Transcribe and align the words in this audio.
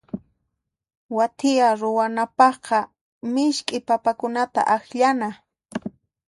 Wathiya 1.17 1.67
ruwanapaqqa 1.81 2.79
misk'i 3.33 3.77
papakunata 3.87 4.61
akllana. 4.75 5.29